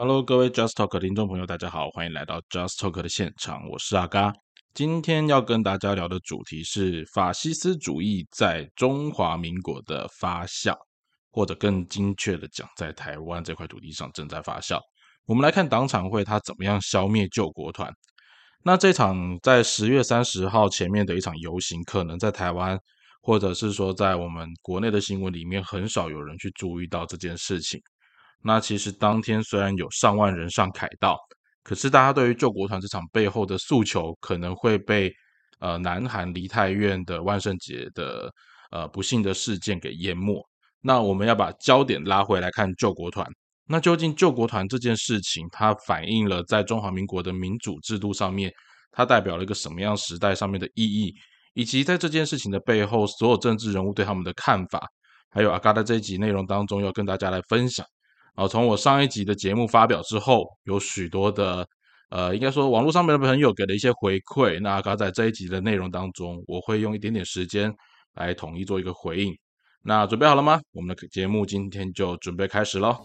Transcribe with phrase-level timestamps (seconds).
[0.00, 4.32] Hello，各位 Just Talk 听众朋友，大家好，欢迎来到 Just Talk 的现场，我是阿嘎。
[4.72, 10.72] 今天要跟大家聊的主题是法西斯主义在中华民国的发酵，
[11.32, 14.78] 或者更精确的讲，在台湾这块土地上正在发酵。
[15.26, 17.92] 我们来看党产会它怎么样消灭救国团。
[18.62, 22.78] 那这场在十月三十号前面的一场游行，可能在台湾，
[23.20, 27.80] 或者是说在我们国内的新闻里面，很少有人去注意到这件事情。
[28.42, 31.16] 那其实当天虽然有上万人上凯道，
[31.62, 35.12] 可是大家对于救国团这场背后的诉求，可能会被
[35.58, 38.32] 呃南韩梨泰院的万圣节的
[38.70, 40.40] 呃不幸的事件给淹没。
[40.80, 43.26] 那我们要把焦点拉回来看救国团。
[43.66, 48.50] 那究竟救国团这件事情，它反映了在中华民国的民主制度上面，
[48.92, 51.12] 它代表了一个什么样时代上面的意义，
[51.52, 54.88] 以及在这件事情的背后，所有政治人物对他们的看法，
[55.28, 57.84] 还有阿嘎的这一集内容当中，要跟大家来分享。
[58.38, 61.66] 啊，从我上一集的节目发表之后，有许多的
[62.10, 64.60] 呃，应该说网络上面的朋友给了一些回馈。
[64.60, 67.74] 那刚在这一集的内容当中，我会用一点点时间
[68.14, 69.36] 来统一做一个回应。
[69.82, 70.60] 那准备好了吗？
[70.70, 72.96] 我们的节目今天就准备开始喽。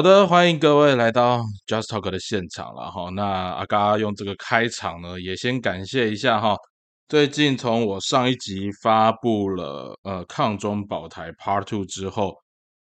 [0.00, 3.10] 好的，欢迎各位来到 Just Talk 的现场了哈。
[3.10, 6.56] 那阿嘎用这个开场呢，也先感谢一下哈。
[7.06, 12.32] 最近从我上一集发布了呃抗中保台 Part Two 之后，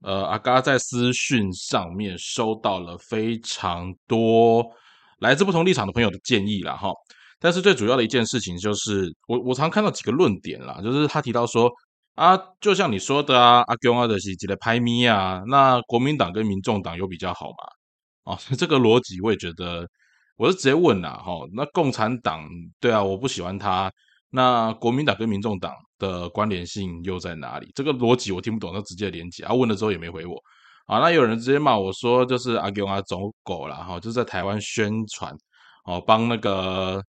[0.03, 4.67] 呃阿嘎在私讯上面收到了非常多
[5.21, 6.91] 来自不同立场的朋友的建议了哈。
[7.39, 11.71] 但是最主要的一件事情就是，我我常看到几个论点啦，就是他提到说。
[12.15, 15.43] 啊，就像你说的啊，阿公阿的是几来拍咪啊？
[15.49, 17.57] 那国民党跟民众党有比较好吗？
[18.33, 19.85] 哦， 这个逻辑我也觉得，
[20.37, 23.91] 我是直接问啦，哈，那共产党对啊，我不喜欢他，
[24.31, 27.73] 那国民党跟民众党的关联性又在哪里？
[27.75, 30.37] 这个逻辑我听不懂，那直接连接啊，问了之后也没回我，
[30.87, 35.37] 啊，那有人直接骂我说，就是阿公阿走狗了哈，就在台湾宣传
[35.85, 37.03] 哦，帮那个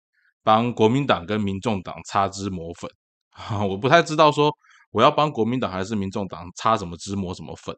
[0.45, 2.89] 帮国民党跟民众党擦脂抹粉，
[3.69, 4.49] 我不太知道说。
[4.93, 7.75] 我要帮国民党还是民众党擦什么脂抹什么粉？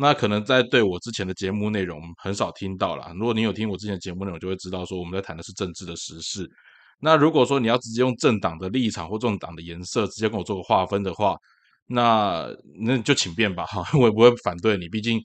[0.00, 3.12] 那可能在对我之前的节目内容很少听到了。
[3.18, 6.48] 如果你有听我之前的节目内容，就会知道说我们在谈的是政治的时事。
[7.00, 11.36] 那如果说你要直接用政党的立场或政党的颜色直接跟我做个划分的话，
[11.88, 12.46] 那
[12.80, 14.88] 那就请便吧哈， 我也不会反对你。
[14.88, 15.20] 毕竟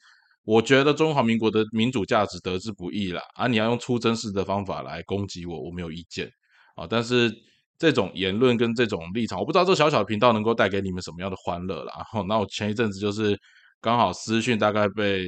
[0.46, 3.22] 我觉得中华民国的民主价值得之不易啦。
[3.36, 3.48] 啊！
[3.48, 6.28] 你要用出征式的方法来攻击我，我没有意见
[6.76, 7.32] 啊，但是。
[7.78, 11.94] 这种言论跟这种立场，我不知道这小小的频道能够带给你们什么样的欢乐啦。
[11.96, 13.38] 然后，那我前一阵子就是
[13.82, 15.26] 刚好私讯大概被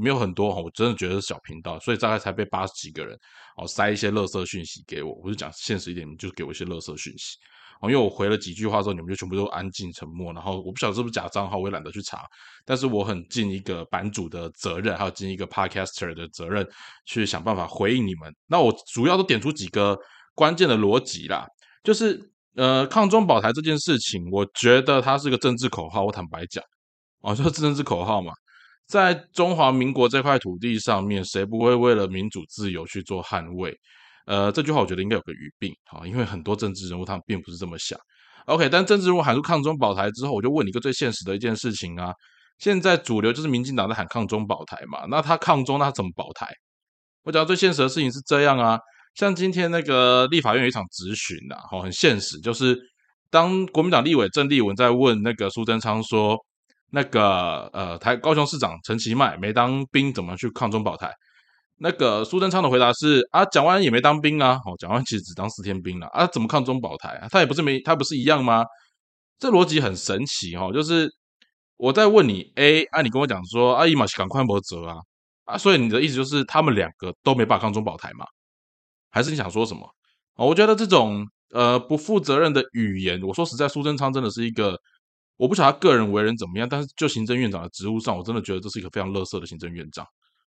[0.00, 3.16] 没有很多我真的觉得是小频道，所以大概才被八十几个人
[3.56, 5.12] 哦塞一些垃圾讯息给我。
[5.22, 7.36] 我就讲现实一点，你就给我一些垃圾讯息，
[7.82, 10.32] 因为我回了几句话之后，你们就全部都安静沉默。
[10.32, 12.24] 然后我不晓得是不是假账号，我也懒得去查。
[12.64, 16.66] 但是我很尽一个版主的责任，还有尽一个 podcaster 的责任，
[17.06, 18.34] 去想办法回应你们。
[18.48, 19.96] 那我主要都点出几个
[20.34, 21.46] 关键的逻辑啦。
[21.82, 26.04] 就是呃，抗中保台这件事情，我觉得它是个政治口号。
[26.04, 26.62] 我坦白讲，
[27.20, 28.32] 哦， 就是政治口号嘛。
[28.86, 33.74] 在中华民国这块土地上面，谁不会为了民主自由去做捍卫？
[34.26, 37.98] 呃，这句话我觉得应该有个语病啊，因为很多政治人物他们并不是这么想。
[38.46, 42.12] OK，但政治人物喊出抗中保台之后，我就问你一个最现实的一件事情啊：
[42.58, 45.06] 现在主流就是民进党在喊抗中保台嘛？
[45.08, 46.46] 那他抗中，那他怎么保台？
[47.24, 48.78] 我讲最现实的事情是这样啊。
[49.14, 52.78] 像今天那个立法院有一场质询呐，哦，很现实，就是
[53.30, 56.38] 当国民党立委郑丽文在问那个苏贞昌说，
[56.90, 61.12] 那个呃台高雄市长陈其迈没当兵，怎么去抗中保台？
[61.76, 67.28] 那个苏贞昌的回答是啊，蒋万也没当兵啊，哦，蒋万其实只当四天兵了啊，怎么抗中保台啊？
[67.28, 68.64] 他也不是没，他不是一样吗？
[69.38, 71.10] 这逻辑很神奇哈，就是
[71.76, 74.96] 我在问你 A，啊，你跟我讲说啊，伊马是赶快博泽啊，
[75.44, 78.24] 啊，所以你的意思就是他们两个都没办法抗中保台嘛？
[79.12, 79.86] 还是你想说什么
[80.34, 80.44] 啊？
[80.44, 84.76] 我觉得这种呃不负责任的语言，我说实在，苏贞昌真的是一个，
[85.36, 90.04] 我不晓得他个人为人怎么样，但是就行政院长的职务上，我真的觉得这是一个非常乐色的行政院长。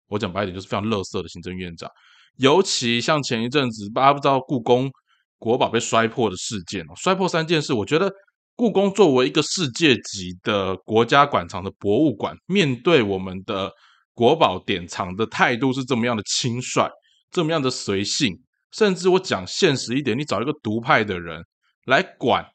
[0.08, 1.90] 我讲白一点，就是非常乐色的行政院长。
[2.38, 4.90] 尤其像前一阵子，大家不知道故宫
[5.38, 8.12] 国宝被摔破的事件哦，摔破三件事，我觉得
[8.56, 13.72] 故宫作为一个世界级的国家馆藏的博物馆，面对我们的
[14.14, 16.90] 国宝典藏的态度是这么样的轻率，
[17.32, 18.34] 这么样的随性。
[18.74, 21.42] 甚至我讲现实一点，你找一个独派的人
[21.86, 22.46] 来管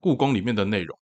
[0.00, 0.98] 故宫里面的内容，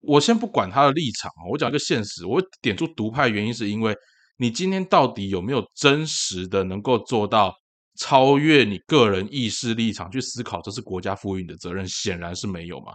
[0.00, 3.94] 我先不管他的立场我讲一个现实，我点出独派原因是因为
[4.38, 7.54] 你今天到底有没有真实的能够做到
[7.98, 12.92] 超越你个人意识立场去思考，这是国家赋予你的责任，显然是没有嘛。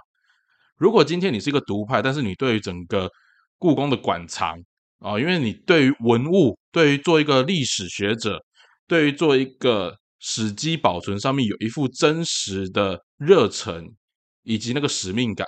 [0.78, 3.10] 如果今天你是一个独派，但是你对于整个
[3.57, 4.57] 故宫的馆藏
[5.00, 8.44] 啊，因为你对于文物，对于做一个历史学者，
[8.88, 13.86] 对于做一个史迹保存上面有一副真实的热忱
[14.44, 15.48] 以及那个使命感，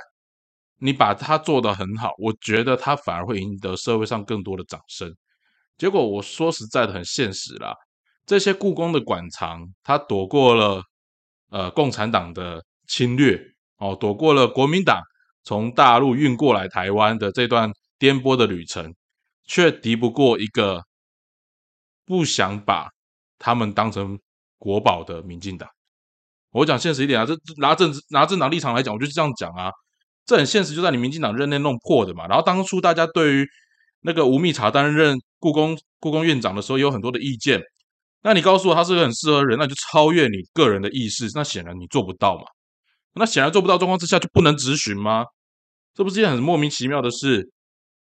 [0.78, 5.14] 你把它做得很好，我觉得它反而会赢得社会上更多的掌声。
[5.78, 7.74] 结果我说实在的，很现实啦，
[8.26, 10.82] 这些故宫的馆藏，它躲过了
[11.50, 13.42] 呃共产党的侵略
[13.78, 15.02] 哦，躲过了国民党。
[15.44, 18.94] 从大陆运过来台湾的这段颠簸的旅程，
[19.44, 20.84] 却敌不过一个
[22.06, 22.92] 不想把
[23.40, 24.20] 他们当成
[24.62, 25.68] 国宝的民进党。
[26.52, 29.72] 我讲现实一点啊，这拿政治拿政党立场来讲，我就是这样讲啊，
[30.24, 32.28] 这很现实，就在你民进党任内弄破的嘛。
[32.28, 33.48] 然后当初大家对于
[34.02, 37.60] 那个吴密察担任故宫故宫院长的时候，有很多的意见。
[38.22, 42.44] 那你告诉我他是个很适合人，那就超越你个人的意识，那显然你做不到嘛。
[43.16, 45.26] 那显然做不到状况之下，就不能执行吗？
[45.96, 47.50] 这不是件很莫名其妙的事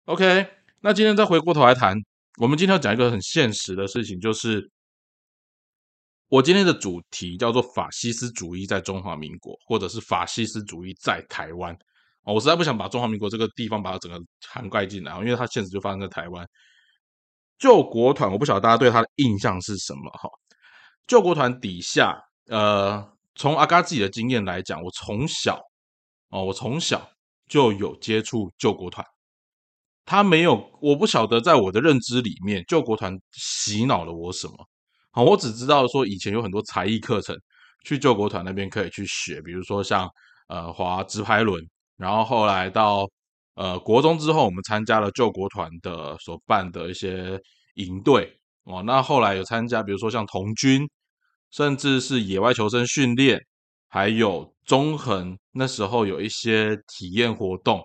[0.06, 0.48] ？OK，
[0.82, 1.96] 那今天再回过头来谈，
[2.40, 4.70] 我们今天要讲一个很现实的事情，就是
[6.36, 11.74] 我今天的主题叫做法西斯主义在中华民国，或者是法西斯主义在台湾。
[12.24, 16.46] 哦，我实在不想把中华民国这个地方把它整个涵盖进来，因为它现实就发生在台湾。
[17.58, 20.30] 救国团，我不晓得大家对他的印象是什么哈？
[21.08, 23.14] 救国团底下，呃。
[23.38, 25.62] 从阿嘎自己的经验来讲，我从小
[26.30, 27.10] 哦，我从小
[27.50, 29.06] 就有接触救国团。
[30.06, 34.54] 他没有，我不晓得在我的认知里面，救国团洗脑了我什么。
[35.16, 37.34] 好，我只知道说以前有很多才艺课程，
[37.86, 40.10] 去救国团那边可以去学，比如说像
[40.50, 41.64] 呃滑直排轮，
[41.96, 43.08] 然后后来到
[43.56, 47.40] 呃国中之后，我们参加了救国团的所办的一些
[47.76, 48.84] 营队哦。
[48.84, 50.88] 那后来有参加，比如说像童军。
[51.52, 53.40] 甚至是野外求生训练，
[53.88, 57.82] 还有中横那时候有一些体验活动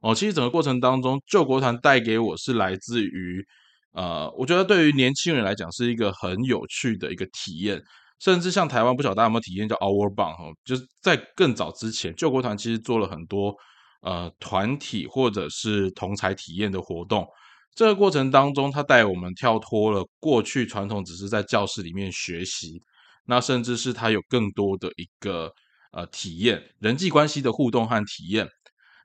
[0.00, 0.14] 哦。
[0.14, 3.44] 其实整个过程当中，救国团带给我是来自于
[3.92, 7.82] 呃，我觉得对于年轻人来讲是一个很有趣的一个体验。
[8.20, 13.54] 甚至像台湾不晓得大家有没有体验叫 Our Bang 哈，就是在更早之前，救国团其实做了很多
[14.02, 17.26] 呃团体或者是同才体验的活动。
[17.74, 22.78] 这个过程当中，他带我们跳脱了过去传统只是在教室里面学习。
[23.24, 25.50] 那甚至是他有更多的一个
[25.92, 28.46] 呃体验，人际关系的互动和体验。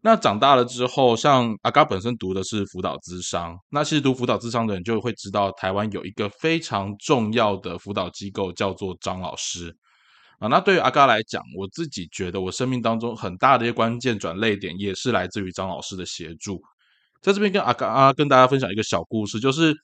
[0.05, 9.75] 那长大了之后，像阿嘎本身读的是辅导智商，那其实读辅导智商的人就会知道，台湾有一个非常重要的辅导机构叫做张老师
[10.37, 10.47] 啊。
[10.47, 16.61] 那对于阿嘎来讲，我自己觉得我生命当中很大的一些关键转泪点，也是来自于张老师的协助。
[17.23, 19.75] 在这边跟阿嘎啊跟大家分享一个小故事，就是。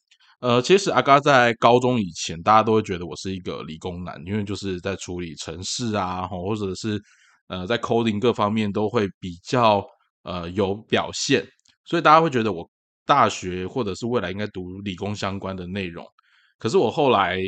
[0.41, 6.99] 呃，其实阿嘎在高中以前，大家都会觉得我是一个理工男，因为就是在处理程式啊，或者是
[7.47, 9.85] 呃在 coding 各方面都会比较
[10.23, 11.45] 呃有表现，
[11.85, 12.69] 所以大家会觉得我
[13.05, 16.05] 大学或者是未来应该读理工相关的内容。
[16.57, 17.39] 可是我后来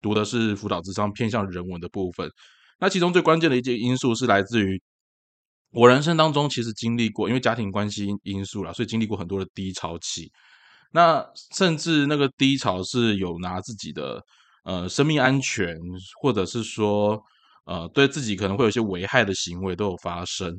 [0.00, 2.28] 读的是辅导智商，偏向人文的部分。
[2.78, 4.80] 那其中最关键的一件因素是来自于
[5.70, 10.30] 我人生当中其实经历过，因为家庭关系因素啦，所以经历过很多的低潮期。
[10.90, 11.24] 那
[11.54, 14.22] 甚至那个低潮是有拿自己的
[14.64, 15.74] 呃生命安全，
[16.20, 17.22] 或者是说
[17.64, 20.54] 呃对自己可能会有一些危害的行为都有发生。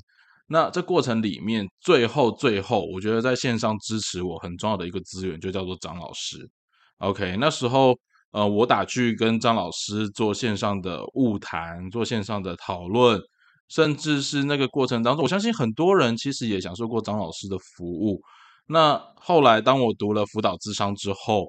[0.47, 6.50] 那这过程里面，最后最后，我觉得在线上支持我很重要的一个资源就叫做张老师。
[6.97, 7.97] OK，那时候
[8.31, 13.19] 呃我打去跟张老师做线上的晤谈，做线上的讨论，
[13.69, 18.21] 甚至是那个过程当中，我相信很多人其实也享受过张老师的服务。
[18.67, 21.47] 那后来，当我读了辅导智商之后，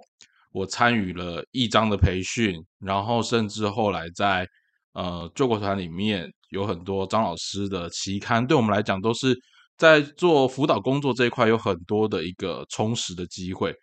[0.53, 4.49] 我参与了一章的培训，然后甚至后来在
[4.95, 9.37] 呃救国团里面有很多张老师的期刊，对我们来讲都是
[9.77, 13.75] 在做辅导工作这一块有很多的一个充实的机会。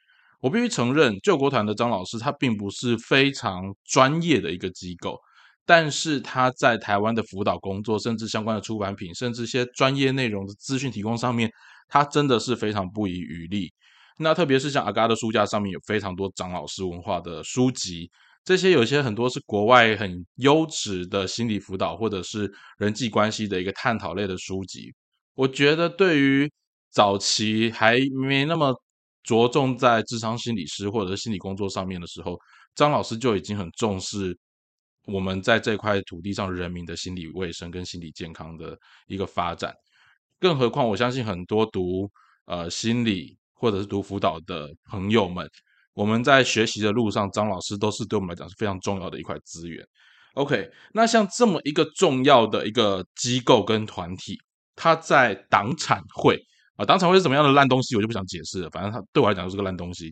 [0.41, 5.15] 我必须承认，救国团的张老师他并不是非常专业的一个机构，
[5.67, 11.51] 但是他在台湾的辅导工作，甚至相关的出版品，甚至一些专业内容的资讯提供上面。
[11.93, 13.69] 他真的是非常不遗余力，
[14.17, 18.09] 那特别是像阿嘎的书架上面有非常多张老师文化的书籍，
[18.43, 24.93] 这些有些很多是国外很优质的心理辅导或者是人际关系的一个探讨类的书籍。
[25.35, 26.51] 我觉得对于
[26.89, 28.73] 早期还没那么
[29.23, 32.37] 着重在智商心理师或者是心理工作上面的时候，
[32.73, 34.37] 张老师就已经很重视
[35.05, 39.73] 我们在这块土地上人民的心理卫生跟心理健康的一个发展。
[40.39, 42.09] 更何况，我相信很多读
[42.45, 45.47] 呃心理或者是读辅导的朋友们，
[45.93, 49.85] 我们在学习的路上，张老师都是对我们来讲是非常重要的一块资源。
[50.35, 54.37] OK，那像这么一个重要的一个机构跟团体，
[54.75, 56.39] 它在党产会
[56.77, 58.69] 啊，党产会是怎么样的烂东西，我就不想解释了。
[58.69, 60.09] 反正它对我来讲就是个烂东西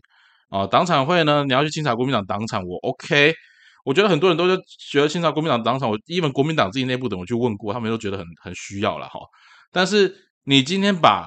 [0.50, 0.66] 啊。
[0.66, 3.32] 党产会呢，你要去清查国民党党产，我 OK。
[3.82, 9.18] 我觉得很多人都就觉得清查国民党党产，我因为国民党自己内部的，我去问过，他们都觉得很很需要了哈。
[9.72, 11.26] 但是你今天把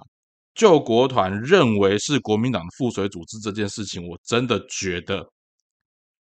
[0.55, 5.25] 救国团认为是国民党的附水组织这件事情，我真的觉得，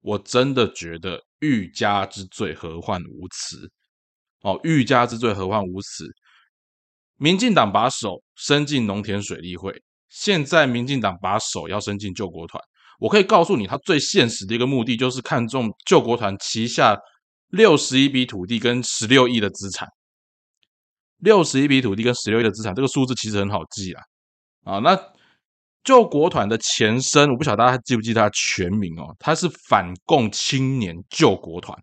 [0.01, 1.23] 我真的觉得。
[1.41, 3.71] 欲加之罪，何患无辞？
[4.41, 6.07] 哦，欲加之罪，何患无辞？
[7.19, 12.59] 民进党把手伸进农田水利会，现在民进党把手要伸进救国团。
[12.99, 16.97] 我可以告诉你，他最现实的一个目的就是看中救国团旗下
[17.51, 19.87] 六十一笔土地跟十六亿的资产。
[21.19, 24.03] 六十一笔土地跟十六亿的资产，这个数字其实很好记啊。
[24.65, 24.99] 啊，那。
[25.87, 29.15] 救国团的前身，我不晓得大家记不记得它全名哦？
[29.19, 31.79] 它是反共青年救国团，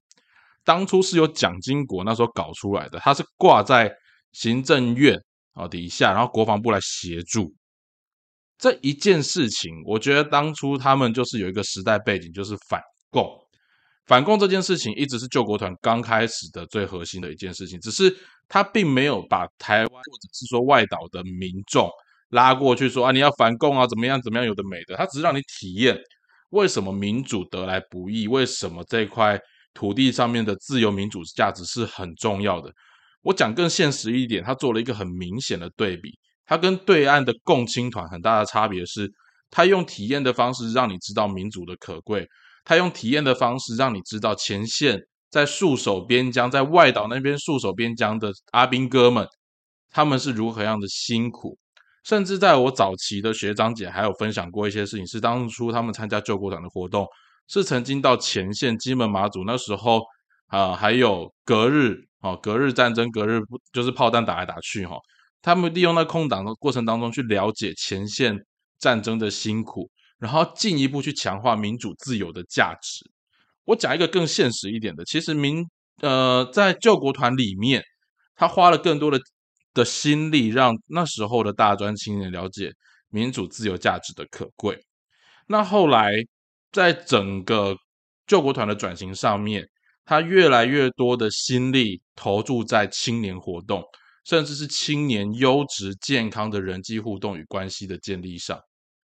[0.63, 3.93] 当初是由蒋经国那时候搞出来的，他是挂在
[4.31, 5.15] 行政院
[5.53, 7.53] 啊底下，然后国防部来协助
[8.57, 9.71] 这一件事情。
[9.85, 13.23] 我觉得当初他们就是有一个时代背景，就是反共。
[14.07, 21.87] 反共这件事情一直是救国团刚开始的最核心的一件事情，只是他并没有把台湾或者是说外岛的民众。
[22.31, 25.97] 拉过去说啊，你要反共啊，怎么样怎么样，有的没的，他只是让你体验
[26.49, 29.39] 为什么民主得来不易，为什么这块
[29.73, 32.71] 土地上面的自由民主价值是很重要的。
[33.21, 39.09] 我讲更现实一点，他做了一个很明显的对比，他跟对岸的共青团很大的差别是，
[39.49, 42.27] 他用体验的方式让你知道民主的可贵，
[42.65, 49.27] 他用体验的方式让你知道前线在戍守边疆，在外岛那边戍守边疆的阿兵哥们，
[49.91, 51.57] 他们是如何样的辛苦。
[52.03, 57.07] 甚至在我早期的学长姐还有分享过一些事情，是当初他们参加救国团的活动，
[57.47, 60.01] 是曾经到前线金门马祖那时候
[60.47, 63.39] 啊，还有隔日哦，隔日战争，隔日
[63.71, 64.97] 就是炮弹打来打去哈，
[65.43, 68.35] 他们利用那空档的过程当中去了解前线
[68.79, 73.05] 战争的辛苦，然后进一步去强化民主自由的价值。
[73.65, 75.63] 我讲一个更现实一点的，其实民
[76.01, 77.83] 呃在救国团里面，
[78.35, 79.19] 他花了更多的。
[79.73, 82.71] 的心力，让那时候的大专青年了解
[83.09, 84.77] 民主自由价值的可贵。
[85.47, 86.11] 那后来，
[86.71, 87.75] 在整个
[88.27, 89.67] 救国团的转型上面，
[90.05, 93.83] 他越来越多的心力投注在青年活动，
[94.25, 98.59] 甚至是青年优质健康的人际互动与关系的建立上，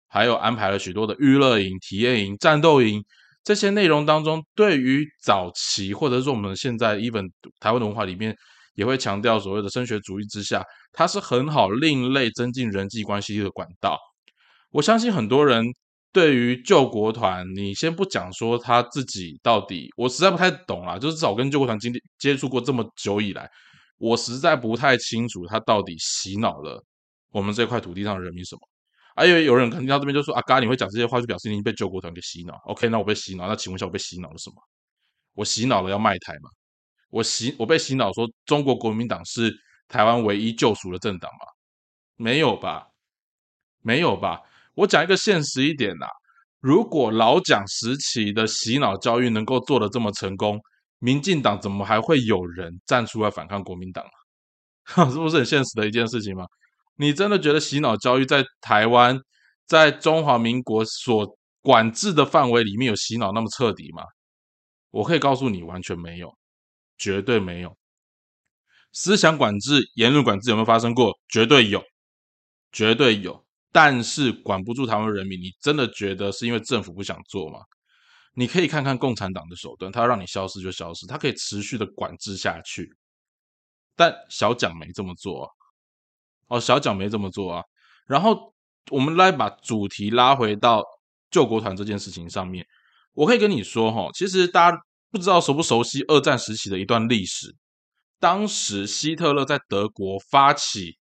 [0.09, 3.05] 还有安排了许多的娱乐营、体验营、战斗营
[3.45, 8.37] 这些内容当中，对于早期或者说我们现在 even 台湾的文化里面。
[8.77, 13.99] 也会强调所谓的升学主义之下，它是很好另类增进人际关系的管道。
[14.71, 15.65] 我相信很多人
[16.13, 20.99] 对于救国团，你先不讲说他自己到底，我实在不太懂啦。
[20.99, 23.51] 就是至少跟救国团经历接触过这么久以来，
[23.99, 26.83] 我实在不太清楚他到底洗脑了
[27.33, 28.61] 我们这块土地上的人民什么。
[29.15, 32.55] 还有有人可能到这边就说：“啊，嘎，你会讲这些话，就表示你被救国团给洗脑。
[32.67, 34.57] ”OK，那我被洗脑，那请问一下，我被洗脑了什么？
[35.35, 36.51] 我洗脑了要卖台吗？
[37.11, 39.55] 我洗我被洗脑说中国国民党是
[39.89, 41.47] 台湾唯一救赎的政党吗？
[42.17, 42.87] 没有吧，
[43.83, 44.41] 没有吧。
[44.75, 46.09] 我讲一个现实一点啦，
[46.61, 50.59] 如果老蒋时期的洗脑教育能够做得这么成功，
[50.99, 54.05] 民进党怎么还会有人站出来反抗国民党
[54.95, 55.05] 啊？
[55.11, 56.45] 是不是很现实的一件事情吗？
[56.97, 59.19] 你真的觉得洗脑教育在台湾，
[59.67, 61.27] 在中华民国所
[61.61, 64.03] 管制的范围里面有洗脑那么彻底吗？
[64.91, 66.35] 我可以告诉你，完全没有。
[66.97, 67.77] 绝对没有
[68.93, 71.13] 思想管制、言论管制有没有发生过？
[71.29, 71.85] 绝对有，
[72.73, 73.45] 绝对有。
[73.71, 77.61] 但是管不住台湾人民，你真的觉得是因为政府不想做吗？
[78.33, 82.89] 你可以看看共产党的手段，他让你消失就消失，他可以持续的管制下去。
[83.95, 85.47] 但小蒋没这么做，
[86.49, 87.63] 哦，小蒋没这么做啊。
[88.07, 88.55] 然后
[88.91, 90.83] 我们来把主题拉回到
[91.31, 92.67] 救国团这件事情上面，
[93.13, 94.79] 我可以跟你说哈，其实大家。
[95.17, 97.55] 不知道熟不熟悉二战时期的一段历史？
[98.21, 100.99] 当时希特勒在德国发起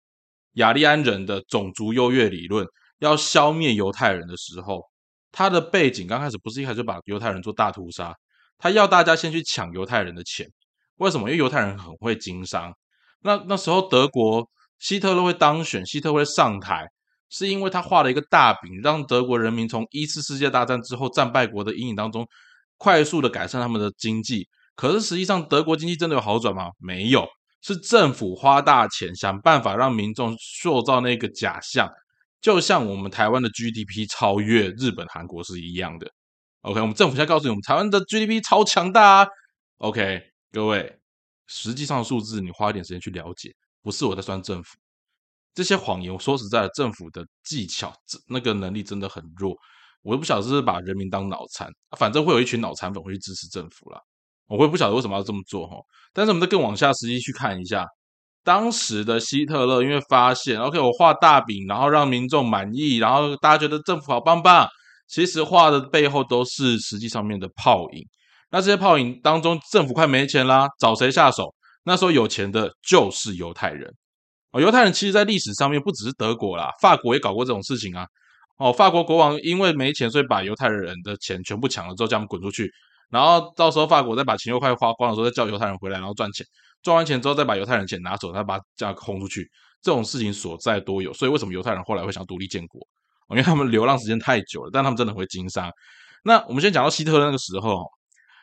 [0.55, 2.67] 雅利安人的种族优越理论，
[2.99, 4.83] 要消灭犹太人的时候，
[5.31, 8.13] 他的背景刚开始不是一开始就把犹太人做大屠杀，
[8.59, 10.45] 他要大家先去抢犹太人的钱。
[10.97, 11.29] 为什么？
[11.29, 12.73] 因为犹太人很会经商。
[13.23, 14.49] 那那时候德国
[14.81, 16.85] 希特勒会当选，希特勒上台，
[17.29, 22.27] 是因为他画了一个大饼，让德国人民从一次世界大战之后战败国的阴影当中。
[22.81, 26.71] 快速的改善他们的经济，可是实际上德国经济真的有好转吗？
[26.79, 27.29] 没有，
[27.61, 31.87] 是政府花大钱想办法让民众塑造那个假象，
[32.41, 36.11] 就像我们台湾的 GDP 超越日本、韩国是一样的。
[36.63, 39.25] OK，我们政府现在告诉你，我们台湾的 GDP 超强大。
[39.25, 39.29] 啊。
[39.77, 40.99] OK，各位，
[41.49, 44.79] 实际上数字你花一点时间去了解，不是我在算政府
[45.55, 46.11] 这些谎言。
[46.11, 47.93] 我说实在的，政府的技巧、
[48.27, 49.55] 那个能力真的很弱。
[50.03, 54.01] 我都不晓得是不是把人民当脑残，反正会有一群脑残粉会去支持政府了。
[54.49, 55.77] 我会不晓得为什么要这么做哈。
[56.13, 57.87] 但是我们再更往下实际去看一下。
[58.43, 64.67] 当时的希特勒因为发现，OK，我画大饼，然后让民众满意，然后大家觉得政府好棒棒。
[65.07, 68.03] 其实画的背后都是实际上面的泡影。
[68.51, 71.55] 那这些泡影当中，政府快没钱啦，找谁下手？
[71.85, 73.93] 那时候有钱的就是犹太人。
[74.53, 78.07] 哦，犹太人其实在历史上面不只是德国啦，法国也搞过这种事情啊。
[78.61, 82.71] 哦，法国国王因为没钱，所以把犹太人的钱全部抢了之后，叫他们滚出去。
[83.09, 86.47] 然后到时候法国再把钱又快花光的时候，再叫犹太人回来，然后赚钱。
[86.83, 89.51] 赚完钱之后，再把犹太人钱拿走，再把价轰出去，
[89.81, 91.11] 这种事情所在多有。
[91.15, 92.87] 所以为什么犹太人后来会想独立建国？
[93.31, 95.71] 因为他们流浪时间太久了，但他们真的会经商。
[96.23, 97.89] 那我们先讲到希特勒那个时候，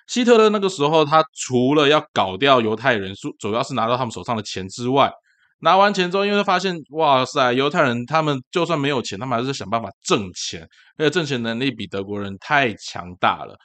[0.07, 5.11] 希特勒那个时候，他除了要搞掉犹太人，主要是拿到他们手上的钱之外，
[5.59, 10.61] 拿完钱之后，因为发现，哇塞，犹太人他们就算没有钱，他们还是想办法挣钱，
[10.97, 13.57] 而且挣钱能力比德国人太强大了。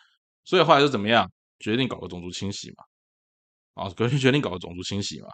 [0.44, 2.84] 所以后来就怎么样，决定搞个种族清洗嘛。
[3.74, 5.28] 啊，隔天决定搞个种族清洗嘛，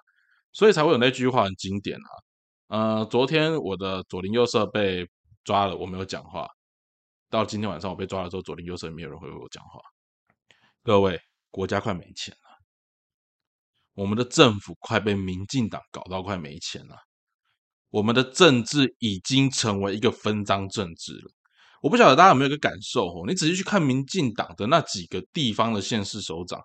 [0.52, 2.10] 所以才会有那句话很经典啊。
[2.98, 5.04] 呃，昨天我的左邻右舍被
[5.42, 6.46] 抓了，我没有讲话。
[7.30, 9.80] 到今天晚上我被抓了之后，左邻右舍也没有人会为我讲话。
[10.84, 12.47] 各位，国家快没钱了，
[13.98, 16.94] 我们的政府快被民进党搞到快没钱了，
[17.90, 21.32] 我们的政治已经成为一个分赃政治了。
[21.82, 26.60] 我不晓得大家有没有一个感受哦，你仔细去看民进党的那几个地方的县市首长。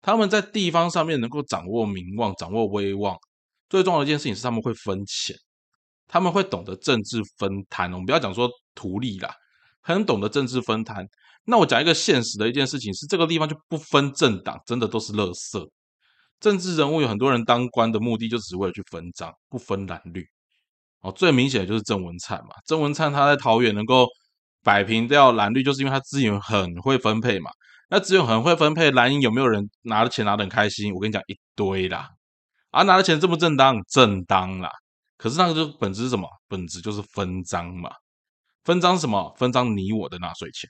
[0.00, 3.16] 他们在地方上面能够掌握名望、掌握威望，
[3.68, 5.34] 最重要的一件事情是他们会分钱，
[6.06, 7.92] 他们会懂得政治分摊。
[7.92, 9.34] 我们不要讲说图利啦，
[9.80, 11.04] 很懂得政治分摊。
[11.46, 15.68] 那我讲一个现实的一件事情是，这个地方就不分政党，真的都是垃圾。
[16.40, 20.26] 政治人物有很多人当官的目的就只为了去分赃，不分蓝绿。
[21.00, 24.06] 哦，最明显的就是郑文灿嘛，郑文灿他在桃园能够
[24.62, 27.50] 摆平掉蓝绿，就是因为他资源很会分配嘛。
[27.88, 30.92] 那只有很会分配蓝营，有没有人拿的钱拿的很开心？
[30.92, 32.10] 我跟你讲一堆啦，
[32.70, 33.80] 啊，拿的钱正不正当？
[33.88, 34.70] 正当啦。
[35.16, 36.28] 可是那个就本质是什么？
[36.48, 37.90] 本质就是分赃嘛。
[38.64, 39.32] 分赃什么？
[39.38, 40.68] 分赃你我的纳税钱。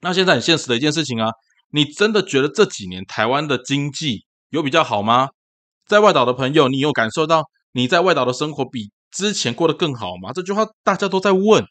[0.00, 1.30] 那现在很现实的一件事情啊，
[1.72, 5.30] 你真的觉得这几年台湾的经济有比较好吗？
[5.86, 10.32] 在外岛的朋友，你有感受到你在外岛的生活比之前过得更好吗？
[10.32, 11.64] 这句话大家都在问，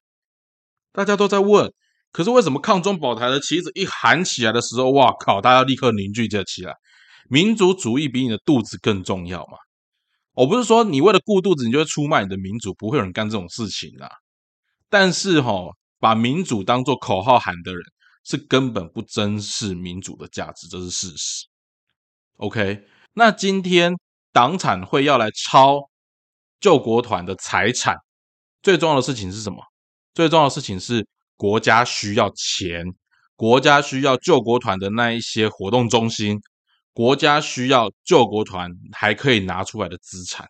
[0.91, 1.71] 大家都在问。
[2.11, 5.39] 可是为什么抗中保台的旗子一喊起来的时候，哇靠！
[5.39, 6.75] 大家立刻凝聚起来，
[7.29, 9.57] 民族主义比你的肚子更重要嘛？
[10.33, 14.09] 我不是说你为了顾肚子，你就会出卖你的民主，不会有人干这种事情啦。
[14.89, 15.51] 但是哈，
[15.99, 17.81] 把民主当做口号喊的人，
[18.23, 21.45] 是根本不珍视民主的价值，这是事实。
[22.37, 23.93] OK，那今天
[24.31, 25.89] 党产会要来抄
[26.59, 27.97] 救国团的财产，
[28.61, 29.63] 最重要的事情是什么？
[30.13, 31.07] 最重要的事情是。
[31.37, 32.85] 国家需要钱，
[33.35, 36.39] 国家需要救国团的那一些活动中心，
[36.93, 40.47] 国家需要救国团还可以拿出来的资产。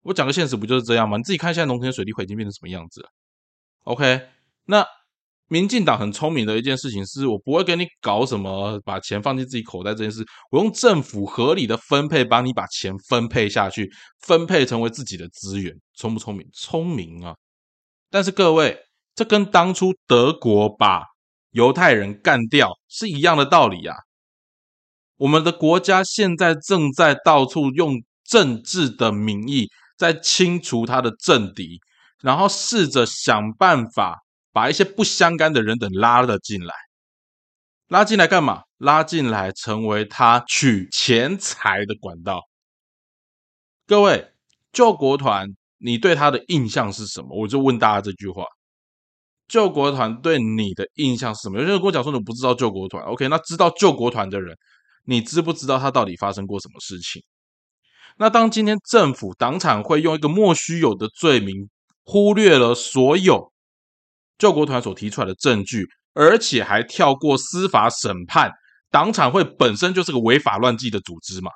[0.00, 1.18] 我讲个现实，不就是这样吗？
[1.18, 3.10] 你自己看，现在农田水利会已经变成什么样子了
[3.84, 4.28] ？OK，
[4.64, 4.82] 那
[5.52, 16.48] 民进党很聪明的一件事情是，我不会给你搞什么把钱放进自己口袋这件事，我用政府合理的分配，帮你把钱分配下去，分配成为自己的资源，聪不聪明？
[16.54, 17.34] 聪明啊！
[18.10, 18.78] 但是各位。
[19.14, 21.02] 这跟当初德国把
[21.50, 23.94] 犹太人干掉是一样的道理呀。
[25.18, 31.78] 我们的国家现在正在到处用政治的名义在清除他的政敌，
[32.22, 34.21] 然后试着想办法
[34.52, 36.74] 把一些不相干的人等拉了进来。
[37.88, 38.62] 拉进来干嘛？
[38.78, 42.42] 拉进来成为他取钱财的管道。
[43.86, 44.32] 各位，
[44.72, 47.28] 救国团，你对他的印象是什么？
[47.38, 48.44] 我就问大家这句话。
[49.48, 51.58] 救国团对你的印象是什么？
[51.58, 53.28] 有些人跟我讲说你不知道救国团，OK？
[53.28, 54.56] 那知道救国团的人，
[55.04, 57.22] 你知不知道他到底发生过什么事情？
[58.16, 61.68] 那当今天政府党产会用一个莫须有的罪名，
[62.04, 63.51] 忽略了所有
[64.42, 68.50] 救国团所提出来的证据，而且还跳过司法审判，
[68.90, 71.48] 党产会本身就是个违法乱纪的组织嘛？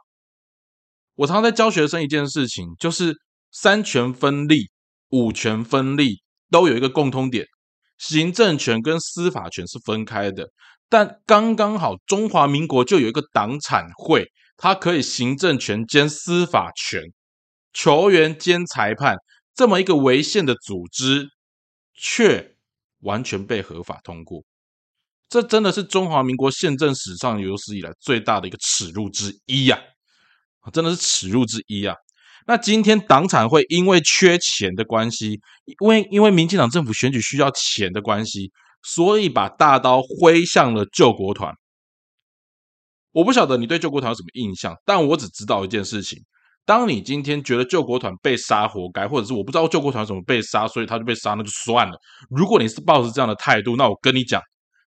[1.16, 3.16] 我常在教学生一件事情，就是
[3.50, 4.70] 三权分立、
[5.08, 7.44] 五权分立都有一个共通点。
[7.98, 10.46] 行政权跟司法权是分开的，
[10.88, 17.02] 但刚刚好中华民国就有一个党产会，它可以行政权兼司法权，
[17.72, 19.16] 球员兼裁判，
[19.56, 21.26] 这么一个违宪的组织，
[21.92, 22.55] 却
[23.06, 24.42] 完全被合法通过，
[25.28, 29.78] 这真的是中华民国宪政史上有史以来最大的一个耻辱之一呀！
[30.72, 31.94] 真的是耻辱之一啊！
[32.48, 35.40] 那今天党产会因为缺钱的关系，
[35.80, 38.50] 因为因为民进党政府选举需要钱的关系，
[38.82, 41.54] 所以把大刀挥向了救国团。
[43.12, 46.18] 我不晓得你对救国团有什么印象，但我只知道一件事情：
[46.66, 51.98] 当你今天觉得救国团被杀活该，或者是我不知道救国团怎么被杀，所以他就被杀，那就算了。
[52.28, 54.42] 如果你是抱着这样的态度，那我跟你讲，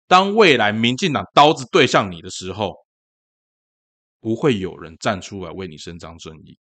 [0.06, 2.74] 当未来民进党刀子对向你的时候，
[4.20, 6.58] 不会有人站出来为你伸张正义。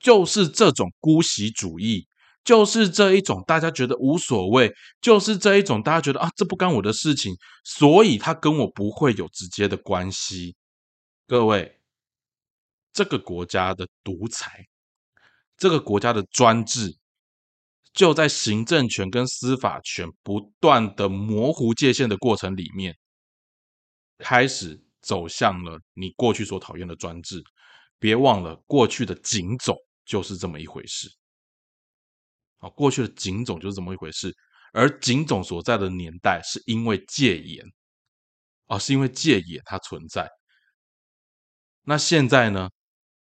[0.00, 2.08] 就是这种姑息主义。
[2.44, 4.68] 就是这一种，大家觉得无所谓；
[5.00, 10.56] 就是这一种，大家觉得啊，这不干我的事情，所以他跟我不会有直接的关系。
[11.28, 11.78] 各位，
[12.92, 14.64] 这个国家的独裁，
[15.56, 16.94] 这个国家的专制，
[17.92, 22.96] 就在行政权跟司法权不断的模糊界限的过程里面，
[24.18, 27.42] 开始走向了你过去所讨厌的专制。
[27.98, 31.08] 别忘了，过去的警总就是这么一回事。
[32.58, 34.34] 啊，过去的警总就是这么一回事，
[34.72, 37.64] 而警总所在的年代是因为戒严，
[38.66, 40.28] 啊，是因为戒严它存在。
[41.84, 42.68] 那现在呢？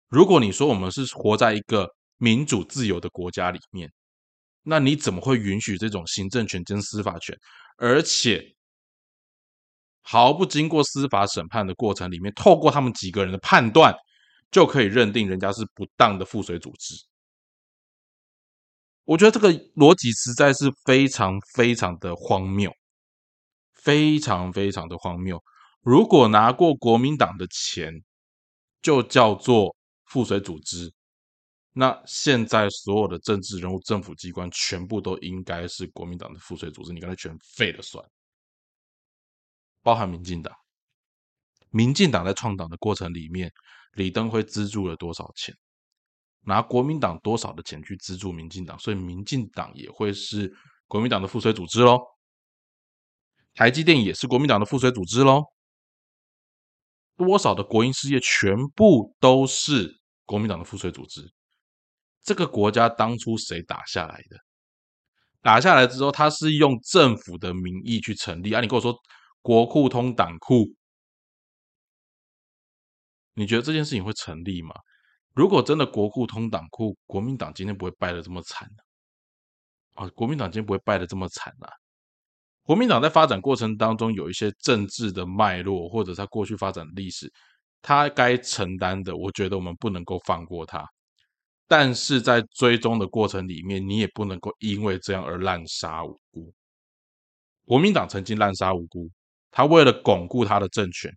[0.10, 3.92] 如果你说我们是活在一个民主自由的国家里面，
[4.64, 7.38] 那你怎么会允许这种行政权跟司法权，
[7.78, 8.44] 而且
[10.02, 13.96] 毫不经过司法审判的过程里面，透过他们几个人的判断，
[14.52, 16.96] 就可以认定人家是不当的附水组织？
[19.04, 22.72] 我觉得这个逻辑实在是非常非常的荒谬，
[23.74, 25.44] 非常非常的荒谬。
[25.82, 27.92] 如果拿过国民党的钱
[28.82, 29.76] 就叫做
[30.16, 30.90] 附水组织，
[31.74, 38.02] 那现在所有的政治人物、政府机关全部都应该是国民党的附水组织，你刚才全废了算。
[39.84, 40.56] 包含民进党，
[41.70, 43.52] 民进党在创党的过程里面，
[43.96, 45.54] 李登辉资助了多少钱？
[46.46, 50.56] 拿国民党多少的钱去资助民进党，所以民进党也会是
[50.88, 52.00] 国民党的附随组织喽。
[53.54, 55.44] 台积电也是国民党的附随组织喽。
[57.18, 61.32] 多少的国营事业全部都是国民党的附随组织。
[62.24, 64.38] 这个国家当初谁打下来的？
[65.42, 68.62] 打下来之后，他是用政府的名义去成立啊？
[68.62, 68.98] 你跟我说
[69.44, 70.66] 国库通党库，
[73.36, 74.74] 你觉得这件事情会成立吗？
[75.34, 78.68] 如果真的国库通党库，国民党今天不会败得这么惨
[79.94, 80.08] 啊！
[80.16, 81.70] 国民党今天不会败得这么惨啊！
[82.64, 87.32] 国民党在发展过程当中有一些政治的脉络，或者他过去发展历史，
[87.82, 90.86] 他该承担的，我觉得我们不能够放过他。
[91.68, 96.54] 但是在追踪的过程里面，你也不能够因为这样而滥杀无辜。
[97.66, 99.10] 国民党曾经滥杀无辜，
[99.50, 101.12] 他为了巩固他的政权。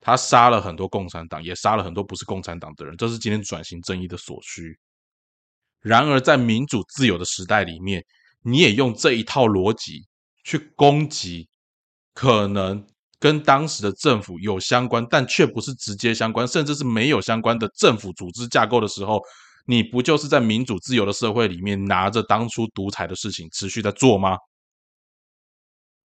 [0.00, 4.78] 他杀了很多共产党，也杀了很多不是共产党的人，这是今天转型正义的所需。
[5.80, 8.04] 然而，在民主自由的时代里面，
[8.42, 10.06] 你也用这一套逻辑
[10.44, 11.48] 去攻击
[12.14, 12.86] 可能
[13.20, 19.20] 跟当时的政府有相关，但却不是直接相关，甚至是没有相关的政府组织架构的时候，
[19.66, 24.36] 你不就是在民主自由的社会里面拿着当初独裁的事情持续在做吗？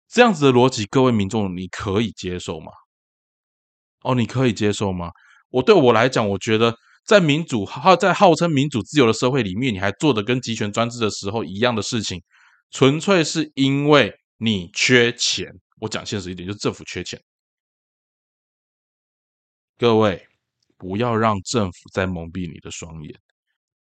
[0.08, 2.72] 这样子的逻辑，各位民众，你可以接受吗？
[4.02, 5.11] 哦，你可以接受吗？
[5.50, 12.22] 我对我来讲，我觉得在民主号在号称民主自由的社会里面，你还做的跟集权专制的时候一样的事情，
[12.70, 15.52] 纯粹是因为你缺钱。
[15.81, 17.21] 我讲现实一点，就是政府缺钱。
[19.77, 20.27] 各位，
[20.77, 23.21] 不要让政府再蒙蔽你的双眼，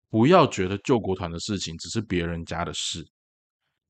[0.09, 3.07] 不要觉得救国团的事情只是别人家的事。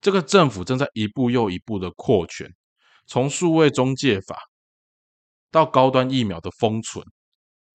[0.02, 2.54] 这个政府正在一步又一步的扩权，
[3.08, 4.38] 从数位中介法。
[5.52, 7.04] 到高端疫苗的封存，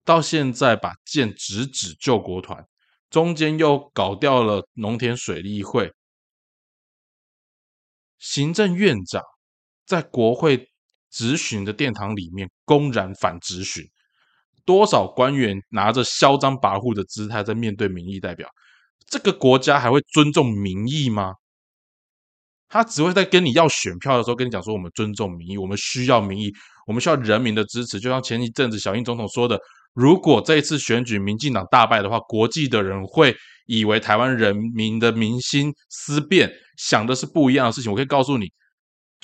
[0.04, 2.64] 到现在把剑直指救国团，
[3.10, 5.92] 中间又搞掉了农田水利会，
[8.18, 9.20] 行政院长
[9.86, 10.68] 在国会
[11.10, 13.84] 质询的殿堂里面公然反质询，
[14.64, 18.48] 多少官员拿着嚣张跋扈的姿态在面对民意代表，
[19.06, 21.34] 这个国家还会尊重民意吗？
[22.68, 26.50] 他只会在跟你要选票的时候跟你讲说，我们尊重民意，我们需要民意。
[26.86, 29.58] 我们需要人民的支持，就像前一阵子小英总统说的，
[29.94, 33.34] 如果这一次选举民进党大败的话，国际的人会
[33.66, 37.90] 以为台湾人民的民心思变，想的是不一样的事情。
[37.90, 38.50] 我可以告诉你，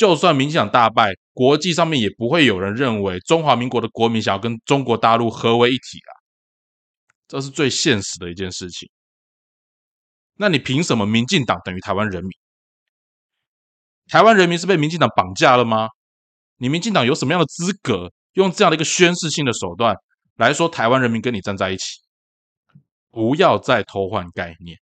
[0.00, 6.12] 就算民进党大败，国际上面也不会有人认为中华民国的国民想要跟中国大陆合为一体啊，
[7.28, 8.88] 这是最现实的一件事情。
[10.38, 12.30] 那你凭什么民进党等于台湾人民？
[14.08, 15.90] 台湾人民是被民进党绑架了吗？
[16.56, 19.94] 你民进党有什么样的资格用这样的一个宣示性的手段
[20.36, 22.00] 来说台湾人民跟你站在一起？
[23.10, 24.78] 不要再偷换概念，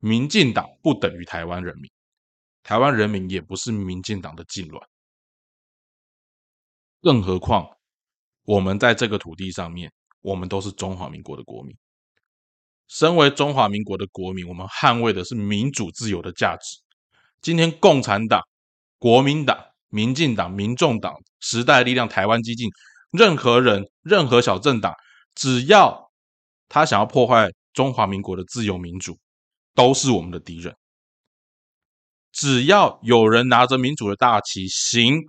[0.00, 1.88] 民进党不等于台湾人民，
[2.62, 4.86] 台湾人民也不是民进党的禁乱。
[7.00, 7.68] 更何况，
[8.42, 11.76] 我们在这个土地上面，我们都是中华民国的国民。
[12.88, 16.80] 身为中华民国的国民，我们捍卫的是民主自由的价值。
[17.40, 18.42] 今天，共产党、
[18.98, 22.68] 国民党、民进党、民众党、时代力量、台湾激进，
[23.12, 24.94] 任何人、任何小政党，
[25.34, 26.10] 只要
[26.68, 29.18] 他想要破坏中华民国的自由民主，
[29.74, 30.74] 都是我们的敌人。
[32.32, 35.20] 只要有人拿着民主的大旗行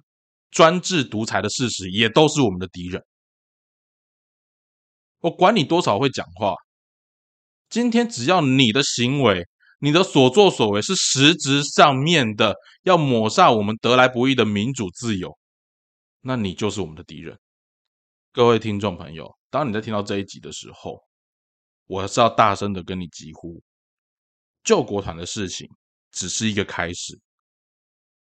[0.51, 3.03] 专制独裁的事实，也都是我们的敌人。
[5.19, 6.55] 我管你多少会讲话。
[7.69, 9.45] 今天只要你的行为、
[9.79, 15.37] 你的所作所为是实质上面的要抹杀我们得来不易的民主自由，
[16.21, 17.37] 那你就是我们的敌人。
[18.31, 20.99] 各位听众朋友，当你在听到这一集的时候，
[21.85, 23.61] 我是要大声的跟你疾呼：
[24.63, 25.69] 救国团的事情
[26.11, 27.19] 只是一个开始。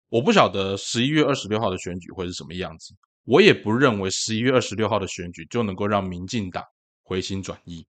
[0.08, 6.62] 我不晓得十一月二十六号的选举会是什么样子，我也不认为十一月二十六号的选举就能够让民进党
[7.02, 7.86] 回心转意。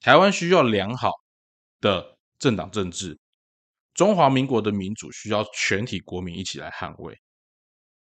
[0.00, 1.12] 台湾需要良好
[1.80, 3.18] 的政党政治，
[3.94, 7.16] 中华民国的民主需要全体国民一起来捍卫。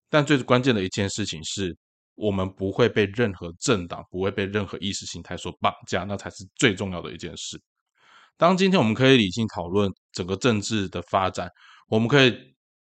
[0.09, 1.77] 但最关键的一件事情是，
[2.14, 7.61] 我们不会被任何政党、不会被任何意识形态所绑架，那才是最重要的一件事。
[8.37, 11.49] 当今天我们可以理性讨论整个政治的发展，
[11.88, 12.35] 我们可以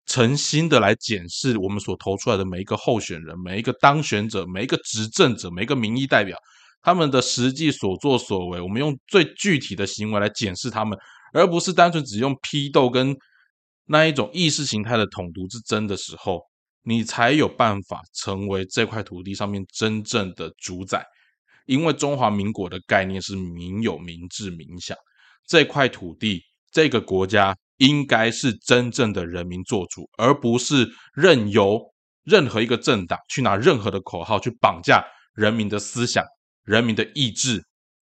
[0.05, 6.37] 诚心的来检视我们所投出来的每一个候选人、每一个当选者、每一个执政者、每一个民意代表。
[6.83, 10.97] 他们的实际所作所为，我们用最具体的行为来检视他们，
[11.31, 13.15] 而不是单纯只用批斗跟
[13.85, 16.41] 那一种意识形态的统独之争的时候，
[16.81, 21.05] 你才有办法成为这块土地上面真正的主宰。
[21.67, 24.97] 因为中华民国的概念是民有、民治、民享，
[25.47, 31.81] 这块土地、这个国家应该是真正的人民做主，而不是任由
[32.23, 36.23] 任何一个政党去拿任何的口号去绑架人民的思想。
[36.63, 37.65] 人民的意志，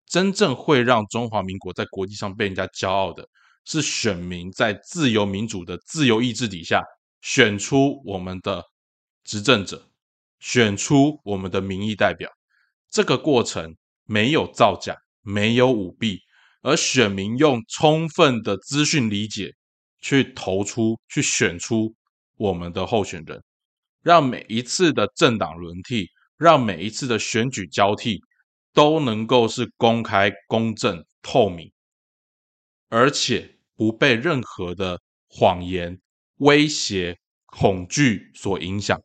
[0.06, 3.26] 真正会让中华民国在国际上被人家骄傲的，
[3.64, 6.82] 是选民在自由民主的自由意志底下
[7.22, 8.62] 选出我们的
[9.24, 9.88] 执政者，
[10.38, 12.30] 选出我们的民意代表。
[12.90, 16.20] 这个过程没有造假，没有舞弊，
[16.62, 19.52] 而选民用充分的资讯理解
[20.00, 21.94] 去投出、去选出
[22.36, 23.42] 我们的候选人，
[24.02, 28.20] 让每一次的政党轮替，让每一次的选举交替。
[28.74, 31.70] 都能够是公开、公正、透明，
[32.88, 34.98] 而且不被任何的
[35.28, 36.00] 谎言、
[36.36, 38.98] 威胁、恐惧所影响，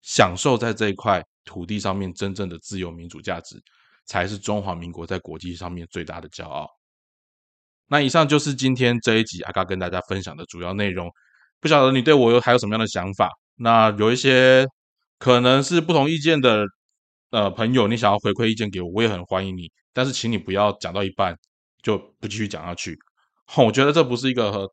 [0.00, 3.62] 享受在这一块土地上面真正的自由民主价值，
[4.06, 6.68] 才是中华民国在国际上面最大的骄傲。
[7.88, 11.10] 那以上就是今天这一集阿嘎跟大家分享的主要内容。
[11.60, 13.30] 不晓得你对我有还有什么样的想法？
[13.56, 14.66] 那有一些
[15.18, 16.66] 可能是不同意见的。
[17.30, 19.68] 呃，朋友，你想要回馈意见给我，我也很欢迎你。
[19.92, 21.36] 但是，请你不要讲到一半
[21.82, 22.96] 就不继续讲下去。
[23.56, 24.70] 我觉得这不是一个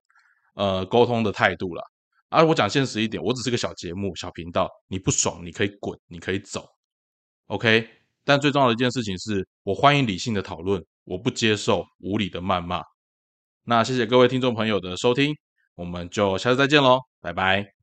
[0.53, 1.81] 呃沟通的态度了。
[2.29, 6.69] 啊，我讲现实一点，我只是个小节目、小频道，你不爽你可以滚，你可以走
[7.47, 8.00] ，OK。
[8.23, 12.83] 但最重要的一件事情是我欢迎理性的讨论，我不接受无理的谩骂。
[13.63, 15.33] 那谢谢各位听众朋友的收听，
[15.75, 17.80] 我们就下次再见喽，拜拜。